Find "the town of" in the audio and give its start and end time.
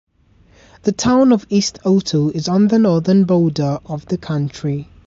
0.81-1.45